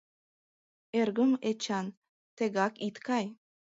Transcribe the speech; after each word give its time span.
—Эргым, 0.99 1.31
Эчан, 1.49 1.87
тегак 2.35 2.73
ит 2.87 2.95
кай. 3.07 3.25